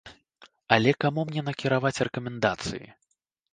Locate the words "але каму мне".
0.77-1.45